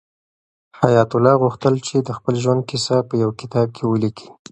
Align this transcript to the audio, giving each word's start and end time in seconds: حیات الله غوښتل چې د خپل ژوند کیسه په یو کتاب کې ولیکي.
حیات 0.79 1.09
الله 1.15 1.33
غوښتل 1.43 1.75
چې 1.87 1.95
د 2.07 2.09
خپل 2.17 2.35
ژوند 2.43 2.61
کیسه 2.69 2.95
په 3.07 3.13
یو 3.23 3.29
کتاب 3.41 3.67
کې 3.75 3.83
ولیکي. 3.85 4.27